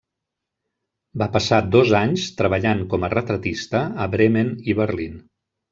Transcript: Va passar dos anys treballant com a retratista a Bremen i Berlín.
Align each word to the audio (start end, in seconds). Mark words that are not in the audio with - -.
Va 1.23 1.27
passar 1.35 1.59
dos 1.75 1.93
anys 1.99 2.25
treballant 2.41 2.83
com 2.95 3.07
a 3.09 3.13
retratista 3.17 3.87
a 4.07 4.13
Bremen 4.17 4.55
i 4.73 4.81
Berlín. 4.83 5.27